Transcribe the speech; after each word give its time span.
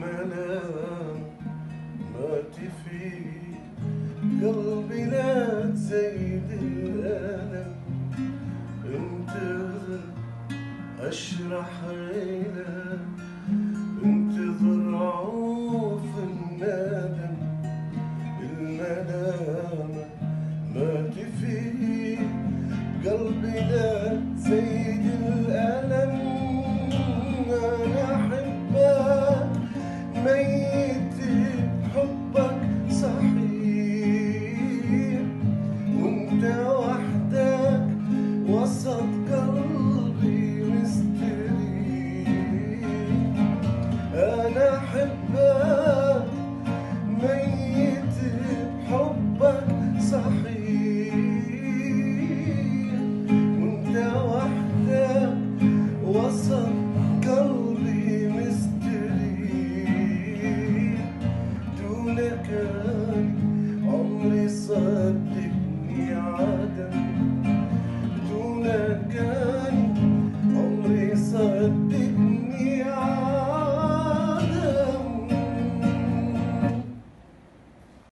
المنام 0.00 1.20
مات 2.14 2.54
في 2.84 3.20
قلبي 4.42 5.04
لا 5.04 5.60
تزيد 5.70 6.50
الألم 6.62 7.74
انتظر 8.86 10.00
أشرح 11.00 11.70
لك 11.90 13.00
انتظر 14.04 14.96
عوف 14.96 16.08
الندم. 16.18 17.36
المنام 18.42 19.90
مات 20.74 21.14
في 21.40 22.16
قلبي 23.04 23.60
لا 23.70 24.20
تزيد 24.36 25.04
الألم 25.26 25.79
قبلك 62.10 62.50
عمري 63.84 64.48
صدقني 64.48 66.14
عدم 66.14 66.96
دونك 68.30 69.29